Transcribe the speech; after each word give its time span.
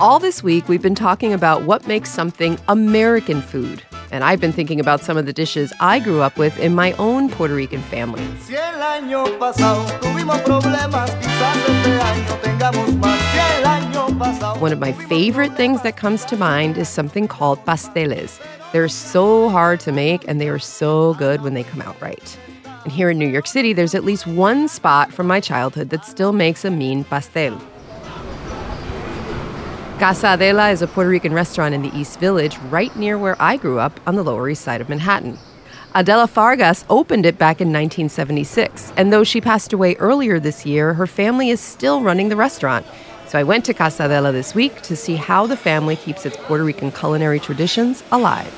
All 0.00 0.18
this 0.18 0.42
week, 0.42 0.66
we've 0.66 0.80
been 0.80 0.94
talking 0.94 1.34
about 1.34 1.64
what 1.64 1.86
makes 1.86 2.08
something 2.08 2.58
American 2.68 3.42
food. 3.42 3.82
And 4.10 4.24
I've 4.24 4.40
been 4.40 4.50
thinking 4.50 4.80
about 4.80 5.02
some 5.02 5.18
of 5.18 5.26
the 5.26 5.32
dishes 5.34 5.74
I 5.78 5.98
grew 5.98 6.22
up 6.22 6.38
with 6.38 6.58
in 6.58 6.74
my 6.74 6.92
own 6.92 7.28
Puerto 7.28 7.54
Rican 7.54 7.82
family. 7.82 8.24
One 14.58 14.72
of 14.72 14.78
my 14.78 14.92
favorite 15.06 15.54
things 15.54 15.82
that 15.82 15.98
comes 15.98 16.24
to 16.24 16.36
mind 16.38 16.78
is 16.78 16.88
something 16.88 17.28
called 17.28 17.62
pasteles. 17.66 18.40
They're 18.72 18.88
so 18.88 19.50
hard 19.50 19.80
to 19.80 19.92
make 19.92 20.26
and 20.26 20.40
they 20.40 20.48
are 20.48 20.58
so 20.58 21.12
good 21.12 21.42
when 21.42 21.52
they 21.52 21.64
come 21.64 21.82
out 21.82 22.00
right. 22.00 22.38
And 22.84 22.90
here 22.90 23.10
in 23.10 23.18
New 23.18 23.28
York 23.28 23.46
City, 23.46 23.74
there's 23.74 23.94
at 23.94 24.04
least 24.04 24.26
one 24.26 24.66
spot 24.66 25.12
from 25.12 25.26
my 25.26 25.40
childhood 25.40 25.90
that 25.90 26.06
still 26.06 26.32
makes 26.32 26.64
a 26.64 26.70
mean 26.70 27.04
pastel. 27.04 27.60
Casa 30.00 30.32
Adela 30.32 30.70
is 30.70 30.80
a 30.80 30.86
Puerto 30.86 31.10
Rican 31.10 31.34
restaurant 31.34 31.74
in 31.74 31.82
the 31.82 31.94
East 31.94 32.18
Village, 32.20 32.56
right 32.70 32.96
near 32.96 33.18
where 33.18 33.36
I 33.38 33.58
grew 33.58 33.78
up 33.78 34.00
on 34.06 34.14
the 34.14 34.24
Lower 34.24 34.48
East 34.48 34.62
Side 34.62 34.80
of 34.80 34.88
Manhattan. 34.88 35.36
Adela 35.94 36.26
Fargas 36.26 36.86
opened 36.88 37.26
it 37.26 37.36
back 37.36 37.60
in 37.60 37.68
1976, 37.68 38.94
and 38.96 39.12
though 39.12 39.24
she 39.24 39.42
passed 39.42 39.74
away 39.74 39.96
earlier 39.96 40.40
this 40.40 40.64
year, 40.64 40.94
her 40.94 41.06
family 41.06 41.50
is 41.50 41.60
still 41.60 42.00
running 42.00 42.30
the 42.30 42.36
restaurant. 42.36 42.86
So 43.26 43.38
I 43.38 43.42
went 43.42 43.66
to 43.66 43.74
Casa 43.74 44.04
Adela 44.04 44.32
this 44.32 44.54
week 44.54 44.80
to 44.82 44.96
see 44.96 45.16
how 45.16 45.46
the 45.46 45.54
family 45.54 45.96
keeps 45.96 46.24
its 46.24 46.38
Puerto 46.38 46.64
Rican 46.64 46.92
culinary 46.92 47.38
traditions 47.38 48.02
alive. 48.10 48.50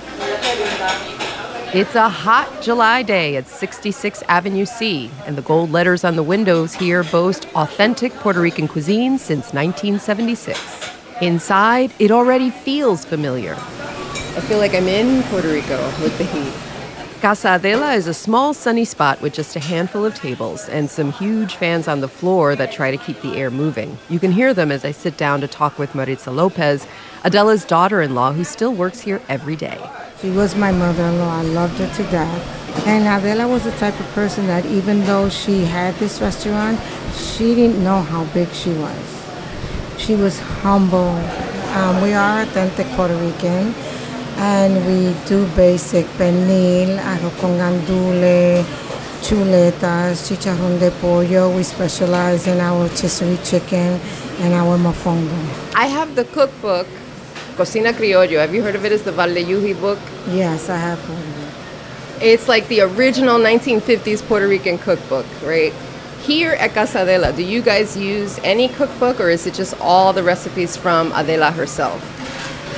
It's 1.75 1.97
a 1.97 2.09
hot 2.09 2.63
July 2.63 3.03
day 3.03 3.35
at 3.35 3.49
66 3.49 4.23
Avenue 4.29 4.65
C, 4.65 5.11
and 5.27 5.37
the 5.37 5.43
gold 5.43 5.73
letters 5.73 6.05
on 6.05 6.15
the 6.15 6.23
windows 6.23 6.73
here 6.73 7.03
boast 7.03 7.49
authentic 7.57 8.13
Puerto 8.13 8.41
Rican 8.41 8.69
cuisine 8.69 9.19
since 9.19 9.53
1976. 9.53 10.82
Inside, 11.23 11.93
it 12.01 12.11
already 12.11 12.51
feels 12.51 13.05
familiar. 13.05 13.55
I 13.55 14.41
feel 14.41 14.59
like 14.59 14.75
I'm 14.75 14.89
in 14.89 15.23
Puerto 15.29 15.53
Rico 15.53 15.81
with 16.03 16.19
the 16.19 16.25
heat. 16.25 16.53
Casa 17.21 17.55
Adela 17.55 17.95
is 17.95 18.09
a 18.09 18.13
small 18.13 18.53
sunny 18.53 18.85
spot 18.85 19.21
with 19.21 19.33
just 19.33 19.55
a 19.55 19.61
handful 19.61 20.05
of 20.05 20.17
tables 20.17 20.69
and 20.69 20.91
some 20.91 21.13
huge 21.13 21.55
fans 21.55 21.87
on 21.87 22.01
the 22.01 22.09
floor 22.09 22.57
that 22.57 22.73
try 22.73 22.91
to 22.91 22.97
keep 22.97 23.21
the 23.21 23.37
air 23.37 23.53
moving. 23.53 23.97
You 24.09 24.19
can 24.19 24.33
hear 24.33 24.53
them 24.53 24.73
as 24.73 24.85
I 24.85 24.91
sit 24.91 25.17
down 25.17 25.41
to 25.43 25.47
talk 25.47 25.79
with 25.79 25.95
Maritza 25.95 26.33
Lopez, 26.33 26.89
Adela's 27.23 27.65
daughter 27.65 28.03
in 28.03 28.17
law, 28.17 28.33
who 28.33 28.43
still 28.43 28.75
works 28.75 28.99
here 28.99 29.23
every 29.29 29.55
day. 29.55 29.79
She 30.21 30.31
was 30.31 30.57
my 30.57 30.73
mother 30.73 31.05
in 31.05 31.19
law. 31.19 31.39
I 31.39 31.43
loved 31.43 31.79
her 31.79 31.87
to 31.87 32.03
death. 32.11 32.85
And 32.89 33.07
Adela 33.07 33.47
was 33.47 33.63
the 33.63 33.71
type 33.79 34.01
of 34.01 34.07
person 34.07 34.49
that 34.49 34.67
even 34.67 35.05
though 35.05 35.29
she 35.29 35.61
had 35.61 35.95
this 36.01 36.21
restaurant, 36.21 36.81
she 37.15 37.55
didn't 37.55 37.85
know 37.85 38.03
how 38.03 38.25
big 38.35 38.49
she 38.49 38.73
was. 38.73 39.22
She 39.99 40.15
was 40.17 40.39
humble. 40.63 41.15
Um, 41.77 42.03
we 42.03 42.13
are 42.13 42.43
authentic 42.43 42.87
Puerto 42.97 43.17
Rican, 43.17 43.75
and 44.37 44.85
we 44.87 45.15
do 45.27 45.47
basic 45.57 46.07
pernil, 46.19 46.99
arroz 46.99 47.33
con 47.41 47.57
gandule, 47.57 48.65
chuletas, 49.23 50.29
chicharrón 50.29 50.79
de 50.81 50.91
pollo. 50.91 51.51
We 51.57 51.63
specialize 51.63 52.47
in 52.47 52.61
our 52.61 52.89
rotisserie 52.89 53.39
chicken 53.45 54.01
and 54.41 54.55
our 54.55 54.77
mofongo. 54.77 55.39
I 55.75 55.87
have 55.87 56.15
the 56.15 56.25
cookbook, 56.25 56.87
Cocina 57.57 57.93
Criolla. 57.93 58.41
Have 58.41 58.55
you 58.55 58.63
heard 58.63 58.75
of 58.75 58.85
it? 58.85 58.93
It's 58.93 59.05
the 59.05 59.13
Valldejuli 59.13 59.81
book. 59.81 59.99
Yes, 60.29 60.69
I 60.69 60.77
have 60.77 60.99
heard 61.01 61.17
of 61.17 61.39
it. 61.39 62.25
It's 62.25 62.49
like 62.49 62.69
the 62.69 62.83
original 62.83 63.39
1950s 63.39 64.23
Puerto 64.27 64.47
Rican 64.47 64.79
cookbook, 64.79 65.27
right? 65.43 65.73
Here 66.23 66.53
at 66.53 66.73
Casa 66.73 67.03
Adela, 67.03 67.33
do 67.33 67.43
you 67.43 67.61
guys 67.61 67.97
use 67.97 68.39
any 68.45 68.69
cookbook 68.69 69.19
or 69.19 69.29
is 69.29 69.45
it 69.49 69.55
just 69.55 69.75
all 69.81 70.13
the 70.13 70.23
recipes 70.23 70.77
from 70.77 71.11
Adela 71.17 71.51
herself? 71.51 72.01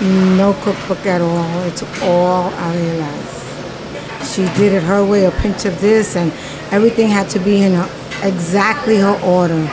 No 0.01 0.55
cookbook 0.63 1.05
at 1.05 1.21
all. 1.21 1.63
It's 1.65 1.83
all 2.01 2.51
Adela's. 2.55 4.35
She 4.35 4.47
did 4.57 4.73
it 4.73 4.83
her 4.83 5.05
way, 5.05 5.27
a 5.27 5.31
pinch 5.31 5.67
of 5.67 5.79
this, 5.83 6.17
and 6.17 6.33
everything 6.73 7.09
had 7.09 7.29
to 7.31 7.39
be 7.39 7.63
in 7.63 7.75
exactly 8.23 8.97
her 8.97 9.21
order. 9.23 9.71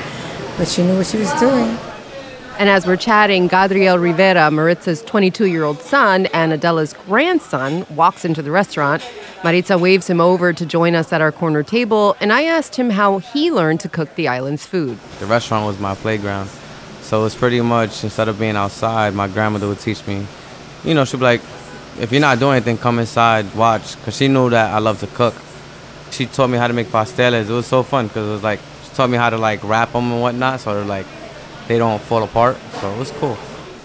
But 0.57 0.67
she 0.67 0.83
knew 0.83 0.97
what 0.97 1.07
she 1.07 1.17
was 1.17 1.31
doing. 1.39 1.77
And 2.61 2.69
as 2.69 2.85
we're 2.85 2.95
chatting, 2.95 3.49
Gadriel 3.49 3.99
Rivera, 3.99 4.51
Maritza's 4.51 5.01
22 5.01 5.47
year 5.47 5.63
old 5.63 5.81
son 5.81 6.27
and 6.27 6.53
Adela's 6.53 6.93
grandson, 6.93 7.87
walks 7.89 8.23
into 8.23 8.43
the 8.43 8.51
restaurant. 8.51 9.03
Maritza 9.43 9.79
waves 9.79 10.07
him 10.07 10.21
over 10.21 10.53
to 10.53 10.63
join 10.63 10.93
us 10.93 11.11
at 11.11 11.21
our 11.21 11.31
corner 11.31 11.63
table, 11.63 12.15
and 12.21 12.31
I 12.31 12.43
asked 12.43 12.75
him 12.75 12.91
how 12.91 13.17
he 13.17 13.51
learned 13.51 13.79
to 13.79 13.89
cook 13.89 14.13
the 14.13 14.27
island's 14.27 14.63
food. 14.63 14.99
The 15.19 15.25
restaurant 15.25 15.65
was 15.65 15.79
my 15.79 15.95
playground. 15.95 16.51
So 17.01 17.25
it's 17.25 17.33
pretty 17.33 17.61
much, 17.61 18.03
instead 18.03 18.27
of 18.27 18.37
being 18.37 18.55
outside, 18.55 19.15
my 19.15 19.27
grandmother 19.27 19.67
would 19.67 19.79
teach 19.79 20.05
me, 20.05 20.27
you 20.83 20.93
know, 20.93 21.03
she'd 21.03 21.17
be 21.17 21.23
like, 21.23 21.41
if 21.99 22.11
you're 22.11 22.21
not 22.21 22.37
doing 22.37 22.57
anything, 22.57 22.77
come 22.77 22.99
inside, 22.99 23.51
watch. 23.55 23.95
Because 23.95 24.15
she 24.15 24.27
knew 24.27 24.51
that 24.51 24.71
I 24.71 24.77
love 24.77 24.99
to 24.99 25.07
cook. 25.07 25.33
She 26.11 26.27
taught 26.27 26.51
me 26.51 26.59
how 26.59 26.67
to 26.67 26.75
make 26.75 26.89
pasteles. 26.89 27.49
It 27.49 27.53
was 27.53 27.65
so 27.65 27.81
fun 27.81 28.05
because 28.05 28.27
it 28.27 28.31
was 28.31 28.43
like, 28.43 28.59
she 28.83 28.93
taught 28.93 29.09
me 29.09 29.17
how 29.17 29.31
to 29.31 29.39
like 29.39 29.63
wrap 29.63 29.93
them 29.93 30.11
and 30.11 30.21
whatnot. 30.21 30.59
So 30.59 30.75
they're 30.75 30.85
like, 30.85 31.07
they 31.67 31.77
don't 31.77 32.01
fall 32.01 32.23
apart. 32.23 32.57
So 32.79 32.91
it 32.91 32.97
was 32.97 33.11
cool. 33.11 33.37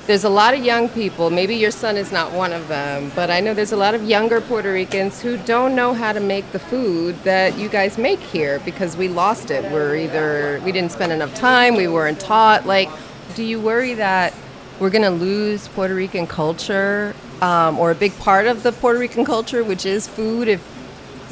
There's 0.06 0.22
a 0.22 0.28
lot 0.28 0.54
of 0.54 0.64
young 0.64 0.88
people, 0.88 1.30
maybe 1.30 1.56
your 1.56 1.72
son 1.72 1.96
is 1.96 2.12
not 2.12 2.30
one 2.30 2.52
of 2.52 2.68
them, 2.68 3.10
but 3.16 3.28
I 3.28 3.40
know 3.40 3.54
there's 3.54 3.72
a 3.72 3.76
lot 3.76 3.92
of 3.92 4.04
younger 4.04 4.40
Puerto 4.40 4.72
Ricans 4.72 5.20
who 5.20 5.36
don't 5.38 5.74
know 5.74 5.94
how 5.94 6.12
to 6.12 6.20
make 6.20 6.52
the 6.52 6.60
food 6.60 7.16
that 7.24 7.58
you 7.58 7.68
guys 7.68 7.98
make 7.98 8.20
here 8.20 8.60
because 8.60 8.96
we 8.96 9.08
lost 9.08 9.50
it. 9.50 9.64
We're 9.72 9.96
either, 9.96 10.60
we 10.64 10.70
didn't 10.70 10.92
spend 10.92 11.10
enough 11.10 11.34
time, 11.34 11.74
we 11.74 11.88
weren't 11.88 12.20
taught. 12.20 12.66
Like, 12.66 12.88
do 13.34 13.42
you 13.42 13.60
worry 13.60 13.94
that 13.94 14.32
we're 14.78 14.90
going 14.90 15.02
to 15.02 15.10
lose 15.10 15.66
Puerto 15.66 15.96
Rican 15.96 16.28
culture 16.28 17.12
um, 17.42 17.76
or 17.76 17.90
a 17.90 17.94
big 17.96 18.16
part 18.20 18.46
of 18.46 18.62
the 18.62 18.70
Puerto 18.70 19.00
Rican 19.00 19.24
culture, 19.24 19.64
which 19.64 19.84
is 19.84 20.06
food, 20.06 20.46
if, 20.46 20.62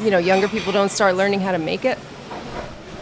you 0.00 0.11
know, 0.11 0.19
younger 0.19 0.49
people 0.49 0.72
don't 0.72 0.91
start 0.91 1.15
learning 1.15 1.38
how 1.38 1.53
to 1.53 1.59
make 1.59 1.84
it? 1.84 1.97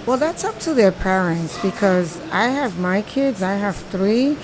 Well, 0.04 0.16
that's 0.16 0.42
up 0.42 0.58
to 0.60 0.74
their 0.74 0.90
parents 0.90 1.62
because 1.62 2.20
I 2.32 2.48
have 2.48 2.76
my 2.76 3.02
kids, 3.02 3.40
I 3.40 3.54
have 3.54 3.76
three, 3.76 4.36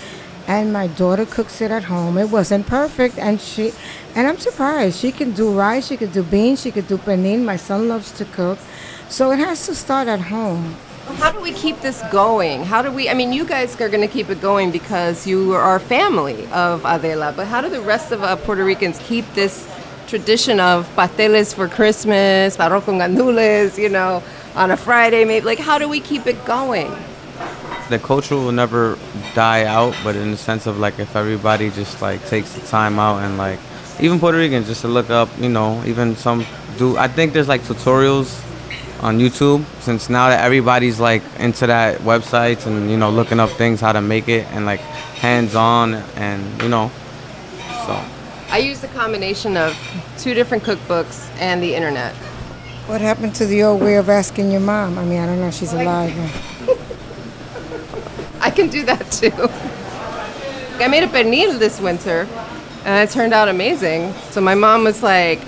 and 0.47 0.73
my 0.73 0.87
daughter 0.87 1.27
cooks 1.27 1.61
it 1.61 1.73
at 1.73 1.83
home. 1.85 2.17
It 2.17 2.31
wasn't 2.31 2.69
perfect, 2.69 3.19
and 3.19 3.41
she, 3.41 3.73
and 4.15 4.29
I'm 4.29 4.39
surprised. 4.39 5.01
She 5.01 5.11
can 5.11 5.33
do 5.33 5.51
rice, 5.51 5.89
she 5.89 5.97
could 5.97 6.13
do 6.13 6.23
beans, 6.23 6.63
she 6.63 6.71
could 6.71 6.87
do 6.87 6.97
panin. 6.97 7.45
My 7.45 7.57
son 7.57 7.89
loves 7.89 8.13
to 8.13 8.25
cook. 8.25 8.61
So 9.09 9.33
it 9.33 9.41
has 9.41 9.67
to 9.67 9.75
start 9.75 10.07
at 10.07 10.21
home. 10.21 10.77
How 11.17 11.33
do 11.33 11.41
we 11.41 11.53
keep 11.53 11.81
this 11.81 12.05
going? 12.13 12.63
How 12.63 12.81
do 12.81 12.93
we, 12.93 13.09
I 13.09 13.15
mean, 13.15 13.33
you 13.33 13.45
guys 13.45 13.81
are 13.81 13.89
going 13.89 14.07
to 14.07 14.13
keep 14.13 14.31
it 14.31 14.41
going 14.41 14.71
because 14.71 15.27
you 15.27 15.55
are 15.55 15.81
family 15.81 16.47
of 16.53 16.85
Adela, 16.85 17.33
but 17.35 17.49
how 17.49 17.63
do 17.63 17.69
the 17.69 17.81
rest 17.81 18.13
of 18.13 18.23
uh, 18.23 18.37
Puerto 18.37 18.65
Ricans 18.65 19.01
keep 19.01 19.25
this 19.35 19.69
tradition 20.09 20.59
of 20.59 20.89
pasteles 20.97 21.55
for 21.55 21.69
Christmas, 21.69 22.57
arroz 22.57 22.85
con 22.85 22.99
gandules, 22.99 23.79
you 23.79 23.89
know? 23.89 24.23
on 24.59 24.73
a 24.73 24.77
Friday, 24.77 25.25
maybe 25.25 25.47
like 25.47 25.61
how 25.61 25.79
do 25.79 25.89
we 25.89 26.01
keep 26.01 26.27
it 26.27 26.45
going? 26.45 26.91
The 27.89 27.99
culture 27.99 28.35
will 28.35 28.53
never 28.53 28.99
die 29.35 29.65
out, 29.65 29.95
but 30.03 30.17
in 30.17 30.33
the 30.33 30.37
sense 30.37 30.67
of 30.67 30.79
like 30.79 30.99
if 30.99 31.15
everybody 31.15 31.71
just 31.71 32.03
like 32.03 32.25
takes 32.27 32.53
the 32.53 32.67
time 32.67 32.99
out 32.99 33.23
and 33.23 33.39
like 33.39 33.61
even 34.01 34.19
Puerto 34.19 34.37
Ricans 34.37 34.67
just 34.67 34.83
to 34.83 34.89
look 34.89 35.11
up, 35.11 35.29
you 35.39 35.49
know, 35.49 35.83
even 35.87 36.17
some 36.17 36.45
do. 36.77 36.97
I 36.97 37.07
think 37.09 37.33
there's 37.33 37.49
like 37.49 37.63
tutorials 37.63 38.45
on 39.01 39.19
YouTube 39.19 39.65
since 39.81 40.11
now 40.11 40.29
that 40.29 40.45
everybody's 40.45 40.99
like 40.99 41.23
into 41.39 41.69
that 41.69 41.99
websites 42.01 42.67
and 42.67 42.91
you 42.91 42.97
know 42.97 43.11
looking 43.11 43.39
up 43.39 43.51
things 43.51 43.81
how 43.81 43.93
to 43.93 44.01
make 44.01 44.29
it 44.29 44.45
and 44.49 44.67
like 44.67 44.81
hands 45.21 45.55
on 45.55 45.95
and 46.17 46.63
you 46.63 46.69
know 46.69 46.91
so. 47.87 48.18
I 48.51 48.59
use 48.59 48.81
the 48.81 48.89
combination 48.89 49.59
of 49.59 49.77
two 50.17 50.33
different 50.33 50.65
cookbooks 50.65 51.29
and 51.39 51.63
the 51.63 51.75
internet. 51.75 52.15
What 52.87 53.03
happened 53.03 53.35
to 53.35 53.45
the 53.45 53.63
old 53.63 53.83
way 53.83 53.97
of 53.97 54.09
asking 54.09 54.51
your 54.51 54.63
mom? 54.63 54.97
I 54.97 55.05
mean, 55.05 55.21
I 55.21 55.27
don't 55.27 55.39
know 55.39 55.49
if 55.49 55.55
she's 55.55 55.75
alive. 55.75 56.17
I 58.41 58.51
can 58.51 58.71
do 58.71 58.85
that 58.85 59.13
too. 59.13 59.33
I 60.83 60.89
made 60.89 61.03
a 61.03 61.09
pernil 61.09 61.59
this 61.59 61.79
winter, 61.79 62.27
and 62.87 63.07
it 63.07 63.13
turned 63.13 63.35
out 63.35 63.49
amazing. 63.49 64.15
So 64.31 64.41
my 64.41 64.55
mom 64.55 64.85
was 64.85 65.03
like, 65.03 65.41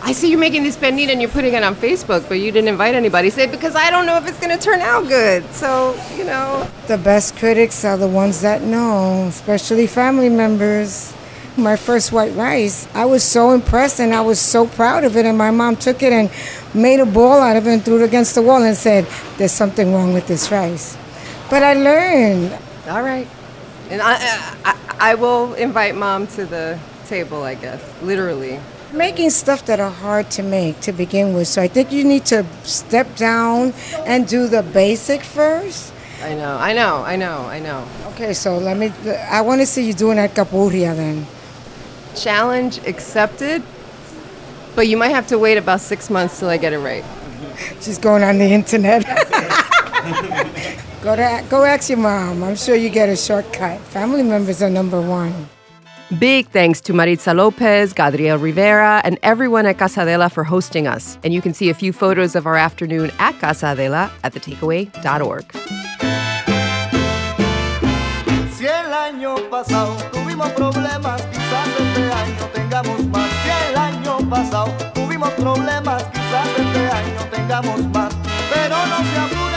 I 0.00 0.12
see 0.12 0.30
you're 0.30 0.38
making 0.38 0.62
this 0.62 0.76
pernil 0.76 1.08
and 1.08 1.20
you're 1.20 1.30
putting 1.30 1.54
it 1.54 1.64
on 1.64 1.74
Facebook, 1.74 2.28
but 2.28 2.34
you 2.34 2.52
didn't 2.52 2.68
invite 2.68 2.94
anybody. 2.94 3.30
Say 3.30 3.48
because 3.48 3.74
I 3.74 3.90
don't 3.90 4.06
know 4.06 4.16
if 4.16 4.28
it's 4.28 4.38
gonna 4.38 4.58
turn 4.58 4.80
out 4.80 5.08
good. 5.08 5.44
So 5.52 6.00
you 6.16 6.22
know. 6.22 6.70
The 6.86 6.98
best 6.98 7.36
critics 7.36 7.84
are 7.84 7.96
the 7.96 8.06
ones 8.06 8.42
that 8.42 8.62
know, 8.62 9.26
especially 9.28 9.88
family 9.88 10.28
members 10.28 11.12
my 11.56 11.76
first 11.76 12.12
white 12.12 12.34
rice. 12.34 12.88
I 12.94 13.04
was 13.04 13.22
so 13.22 13.50
impressed 13.50 14.00
and 14.00 14.14
I 14.14 14.20
was 14.20 14.40
so 14.40 14.66
proud 14.66 15.04
of 15.04 15.16
it. 15.16 15.26
And 15.26 15.36
my 15.36 15.50
mom 15.50 15.76
took 15.76 16.02
it 16.02 16.12
and 16.12 16.30
made 16.74 17.00
a 17.00 17.06
ball 17.06 17.40
out 17.40 17.56
of 17.56 17.66
it 17.66 17.72
and 17.72 17.84
threw 17.84 18.02
it 18.02 18.04
against 18.04 18.34
the 18.34 18.42
wall 18.42 18.62
and 18.62 18.76
said, 18.76 19.06
There's 19.36 19.52
something 19.52 19.92
wrong 19.92 20.12
with 20.12 20.26
this 20.26 20.50
rice. 20.50 20.96
But 21.50 21.62
I 21.62 21.74
learned. 21.74 22.58
All 22.88 23.02
right. 23.02 23.28
And 23.90 24.00
I, 24.00 24.16
I, 24.64 24.78
I 24.98 25.14
will 25.14 25.54
invite 25.54 25.94
mom 25.94 26.26
to 26.28 26.46
the 26.46 26.78
table, 27.06 27.42
I 27.42 27.54
guess, 27.54 27.82
literally. 28.02 28.58
Making 28.92 29.30
stuff 29.30 29.64
that 29.66 29.80
are 29.80 29.90
hard 29.90 30.30
to 30.32 30.42
make 30.42 30.80
to 30.80 30.92
begin 30.92 31.34
with. 31.34 31.48
So 31.48 31.62
I 31.62 31.68
think 31.68 31.92
you 31.92 32.04
need 32.04 32.26
to 32.26 32.46
step 32.62 33.16
down 33.16 33.72
and 34.06 34.26
do 34.26 34.48
the 34.48 34.62
basic 34.62 35.22
first 35.22 35.92
I 36.22 36.34
know, 36.34 36.56
I 36.56 36.72
know, 36.72 37.02
I 37.02 37.16
know, 37.16 37.38
I 37.46 37.58
know. 37.58 37.84
Okay, 38.12 38.32
so 38.32 38.56
let 38.56 38.76
me. 38.76 38.92
I 39.28 39.40
want 39.40 39.60
to 39.60 39.66
see 39.66 39.84
you 39.84 39.92
doing 39.92 40.18
alcapurria 40.18 40.94
then. 40.94 41.26
Challenge 42.14 42.78
accepted, 42.86 43.62
but 44.74 44.88
you 44.88 44.96
might 44.96 45.10
have 45.10 45.26
to 45.28 45.38
wait 45.38 45.58
about 45.58 45.80
six 45.80 46.10
months 46.10 46.38
till 46.38 46.48
I 46.48 46.56
get 46.56 46.72
it 46.72 46.78
right. 46.78 47.04
She's 47.80 47.98
going 47.98 48.22
on 48.22 48.38
the 48.38 48.52
internet. 48.52 49.04
go 51.02 51.16
to 51.16 51.44
go 51.48 51.64
ask 51.64 51.88
your 51.88 51.98
mom. 51.98 52.44
I'm 52.44 52.56
sure 52.56 52.74
you 52.74 52.90
get 52.90 53.08
a 53.08 53.16
shortcut. 53.16 53.80
Family 53.80 54.22
members 54.22 54.62
are 54.62 54.70
number 54.70 55.00
one. 55.00 55.48
Big 56.18 56.48
thanks 56.48 56.80
to 56.82 56.92
Maritza 56.92 57.32
Lopez, 57.32 57.94
Gadriel 57.94 58.40
Rivera, 58.40 59.00
and 59.02 59.18
everyone 59.22 59.64
at 59.64 59.78
Casa 59.78 60.02
Adela 60.02 60.28
for 60.28 60.44
hosting 60.44 60.86
us. 60.86 61.16
And 61.24 61.32
you 61.32 61.40
can 61.40 61.54
see 61.54 61.70
a 61.70 61.74
few 61.74 61.92
photos 61.92 62.36
of 62.36 62.46
our 62.46 62.56
afternoon 62.56 63.10
at 63.18 63.38
Casa 63.38 63.68
Adela 63.68 64.12
at 64.22 64.34
thetakeaway.org. 64.34 65.52
Si 68.52 68.68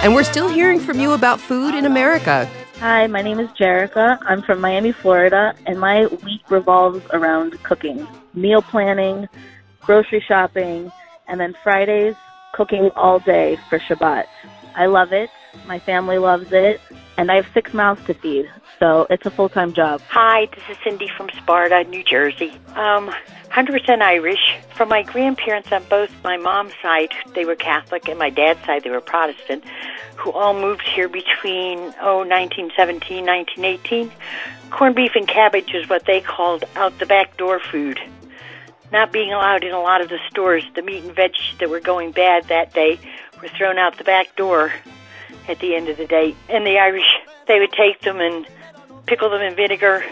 And 0.03 0.13
we're 0.13 0.23
still 0.23 0.49
hearing 0.49 0.79
from 0.79 0.99
you 0.99 1.13
about 1.13 1.39
food 1.39 1.73
in 1.73 1.85
America. 1.85 2.49
Hi, 2.79 3.07
my 3.07 3.21
name 3.21 3.39
is 3.39 3.49
Jerica. 3.51 4.19
I'm 4.25 4.41
from 4.41 4.59
Miami, 4.59 4.91
Florida, 4.91 5.55
and 5.65 5.79
my 5.79 6.07
week 6.07 6.51
revolves 6.51 7.01
around 7.13 7.63
cooking, 7.63 8.05
meal 8.33 8.61
planning, 8.61 9.29
grocery 9.79 10.19
shopping, 10.19 10.91
and 11.27 11.39
then 11.39 11.55
Fridays, 11.63 12.15
cooking 12.53 12.91
all 12.97 13.19
day 13.19 13.57
for 13.69 13.79
Shabbat. 13.79 14.25
I 14.75 14.87
love 14.87 15.13
it. 15.13 15.29
My 15.65 15.79
family 15.79 16.17
loves 16.17 16.51
it. 16.51 16.81
And 17.17 17.31
I 17.31 17.35
have 17.35 17.47
six 17.53 17.73
mouths 17.73 18.05
to 18.07 18.13
feed, 18.13 18.49
so 18.77 19.07
it's 19.09 19.25
a 19.25 19.29
full 19.31 19.47
time 19.47 19.71
job. 19.71 20.01
Hi, 20.09 20.47
this 20.53 20.63
is 20.69 20.77
Cindy 20.83 21.07
from 21.07 21.29
Sparta, 21.29 21.85
New 21.85 22.03
Jersey. 22.03 22.51
Um, 22.75 23.09
100% 23.51 24.01
Irish. 24.01 24.57
From 24.75 24.89
my 24.89 25.03
grandparents 25.03 25.71
on 25.71 25.83
both 25.85 26.11
my 26.25 26.35
mom's 26.35 26.73
side, 26.81 27.13
they 27.33 27.45
were 27.45 27.55
Catholic, 27.55 28.09
and 28.09 28.19
my 28.19 28.29
dad's 28.29 28.59
side, 28.65 28.83
they 28.83 28.89
were 28.89 28.99
Protestant, 28.99 29.63
who 30.17 30.33
all 30.33 30.53
moved 30.53 30.81
here 30.81 31.07
between, 31.07 31.79
oh, 32.01 32.25
1917, 32.27 33.25
1918. 33.25 34.11
Corned 34.71 34.95
beef 34.95 35.11
and 35.15 35.25
cabbage 35.25 35.73
is 35.73 35.87
what 35.87 36.05
they 36.05 36.19
called 36.19 36.65
out 36.75 36.99
the 36.99 37.05
back 37.05 37.37
door 37.37 37.61
food. 37.61 37.97
Not 38.91 39.13
being 39.13 39.31
allowed 39.31 39.63
in 39.63 39.71
a 39.71 39.79
lot 39.79 40.01
of 40.01 40.09
the 40.09 40.19
stores, 40.29 40.65
the 40.75 40.81
meat 40.81 41.05
and 41.05 41.15
veg 41.15 41.31
that 41.59 41.69
were 41.69 41.79
going 41.79 42.11
bad 42.11 42.43
that 42.49 42.73
day 42.73 42.99
were 43.41 43.47
thrown 43.47 43.77
out 43.77 43.97
the 43.97 44.03
back 44.03 44.35
door 44.35 44.73
at 45.47 45.59
the 45.59 45.75
end 45.75 45.89
of 45.89 45.97
the 45.97 46.05
day. 46.05 46.35
And 46.49 46.65
the 46.65 46.77
Irish, 46.77 47.05
they 47.47 47.59
would 47.59 47.71
take 47.71 48.01
them 48.01 48.19
and 48.19 48.47
pickle 49.05 49.29
them 49.29 49.41
in 49.41 49.55
vinegar 49.55 50.03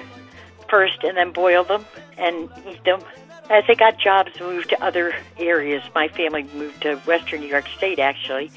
first 0.70 1.04
and 1.04 1.18
then 1.18 1.32
boil 1.32 1.64
them 1.64 1.86
and 2.18 2.50
eat 2.68 2.84
them. 2.84 3.02
As 3.50 3.64
they 3.68 3.76
got 3.76 4.00
jobs 4.00 4.32
moved 4.40 4.70
to 4.70 4.84
other 4.84 5.14
areas, 5.38 5.84
my 5.94 6.08
family 6.08 6.44
moved 6.56 6.82
to 6.84 6.96
western 7.00 7.42
New 7.42 7.48
York 7.48 7.68
State 7.78 8.00
actually. 8.00 8.52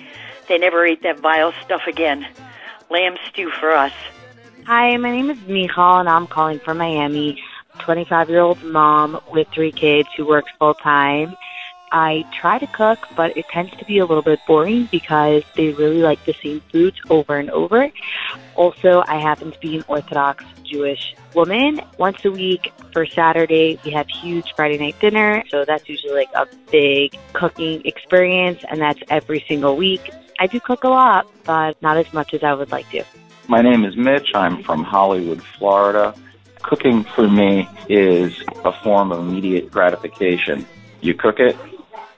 They 0.49 0.59
never 0.59 0.85
ate 0.87 1.03
that 1.03 1.19
vile 1.19 1.53
stuff 1.65 1.83
again. 1.89 2.27
Lamb 2.89 3.17
stew 3.29 3.51
for 3.51 3.73
us. 3.73 3.93
Hi, 4.67 4.97
my 4.97 5.11
name 5.11 5.31
is 5.31 5.39
Michal, 5.47 5.99
and 5.99 6.09
I'm 6.09 6.27
calling 6.27 6.61
from 6.61 6.79
Miami. 6.79 7.43
25 7.81 8.31
year 8.31 8.41
old 8.41 8.63
mom 8.63 9.21
with 9.33 9.49
three 9.53 9.73
kids 9.73 10.09
who 10.17 10.27
works 10.27 10.51
full 10.59 10.75
time. 10.75 11.37
I 11.93 12.25
try 12.41 12.59
to 12.59 12.67
cook, 12.67 12.99
but 13.17 13.37
it 13.37 13.47
tends 13.49 13.77
to 13.77 13.85
be 13.85 13.99
a 13.99 14.07
little 14.07 14.23
bit 14.23 14.41
boring 14.47 14.89
because 14.91 15.43
they 15.55 15.73
really 15.73 16.03
like 16.03 16.25
the 16.25 16.35
same 16.43 16.61
foods 16.73 16.99
over 17.11 17.37
and 17.37 17.51
over. 17.51 17.91
Also, 18.55 19.03
I 19.07 19.21
happen 19.21 19.53
to 19.53 19.59
be 19.61 19.77
an 19.77 19.85
Orthodox 19.87 20.45
Jewish 20.65 21.15
woman. 21.35 21.81
Once 21.99 22.25
a 22.25 22.31
week 22.31 22.73
for 22.93 23.07
Saturday, 23.07 23.79
we 23.85 23.93
have 23.93 24.09
huge 24.09 24.53
Friday 24.57 24.79
night 24.79 24.99
dinner. 25.01 25.45
So 25.49 25.65
that's 25.65 25.89
usually 25.89 26.15
like 26.15 26.33
a 26.35 26.47
big 26.71 27.17
cooking 27.33 27.85
experience, 27.85 28.65
and 28.69 28.81
that's 28.81 29.01
every 29.09 29.45
single 29.47 29.77
week. 29.77 30.11
I 30.39 30.47
do 30.47 30.61
cook 30.61 30.85
a 30.85 30.89
lot, 30.89 31.27
but 31.45 31.81
not 31.83 31.97
as 31.97 32.13
much 32.13 32.35
as 32.35 32.43
I 32.43 32.53
would 32.55 32.71
like 32.71 32.89
to. 32.91 33.05
My 33.49 33.63
name 33.63 33.85
is 33.85 33.97
Mitch. 33.97 34.35
I'm 34.35 34.63
from 34.65 34.83
Hollywood, 34.83 35.43
Florida. 35.43 36.15
Cooking 36.63 37.05
for 37.05 37.29
me 37.29 37.69
is 37.89 38.43
a 38.65 38.73
form 38.83 39.13
of 39.13 39.21
immediate 39.21 39.71
gratification. 39.71 40.67
You 41.01 41.15
cook 41.15 41.39
it, 41.39 41.57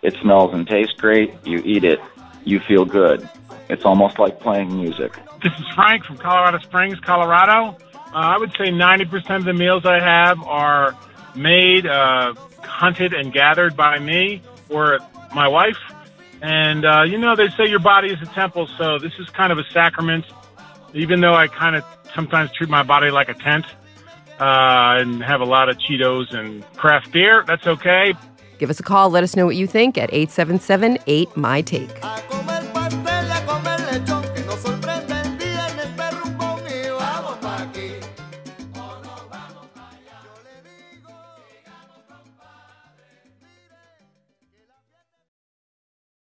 it 0.03 0.15
smells 0.21 0.55
and 0.55 0.67
tastes 0.67 0.95
great, 0.95 1.35
you 1.45 1.59
eat 1.65 1.85
it, 1.85 2.01
you 2.45 2.61
feel 2.61 2.85
good. 2.85 3.29
It's 3.69 3.85
almost 3.85 4.19
like 4.19 4.41
playing 4.41 4.75
music. 4.75 5.19
This 5.43 5.53
is 5.59 5.67
Frank 5.75 6.05
from 6.05 6.17
Colorado 6.17 6.59
Springs, 6.59 6.99
Colorado. 7.01 7.77
Uh, 7.95 8.11
I 8.13 8.39
would 8.39 8.53
say 8.53 8.71
90% 8.71 9.37
of 9.37 9.45
the 9.45 9.53
meals 9.53 9.85
I 9.85 10.01
have 10.01 10.43
are 10.45 10.97
made, 11.37 11.87
uh, 11.87 12.35
hunted, 12.63 13.13
and 13.13 13.33
gathered 13.33 13.77
by 13.77 13.99
me 13.99 14.43
or 14.69 14.99
my 15.35 15.47
wife. 15.47 15.77
And, 16.41 16.85
uh, 16.85 17.03
you 17.03 17.19
know, 17.19 17.37
they 17.37 17.49
say 17.51 17.69
your 17.69 17.81
body 17.81 18.13
is 18.13 18.23
a 18.23 18.33
temple, 18.33 18.69
so 18.79 18.99
this 18.99 19.13
is 19.19 19.29
kind 19.31 19.53
of 19.53 19.59
a 19.59 19.65
sacrament. 19.73 20.25
Even 20.95 21.21
though 21.21 21.35
I 21.35 21.49
kind 21.49 21.77
of 21.77 21.85
sometimes 22.15 22.51
treat 22.53 22.71
my 22.71 22.83
body 22.83 23.11
like 23.11 23.29
a 23.29 23.35
tent 23.35 23.67
uh, 24.41 24.97
and 25.01 25.23
have 25.23 25.41
a 25.41 25.45
lot 25.45 25.69
of 25.69 25.77
Cheetos 25.79 26.35
and 26.35 26.65
craft 26.75 27.13
beer, 27.13 27.45
that's 27.47 27.67
okay. 27.67 28.15
Give 28.59 28.71
us 28.71 28.81
a 28.81 28.83
call. 28.83 29.11
Let 29.11 29.25
us 29.25 29.37
know 29.37 29.47
what 29.47 29.57
you 29.57 29.67
think 29.67 29.97
at 29.97 30.13
877 30.13 30.99
8 31.07 31.37
My 31.37 31.63
Take. 31.63 32.05